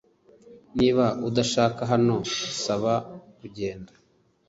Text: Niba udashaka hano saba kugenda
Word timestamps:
Niba 0.77 1.05
udashaka 1.27 1.81
hano 1.91 2.15
saba 2.63 2.93
kugenda 3.39 3.91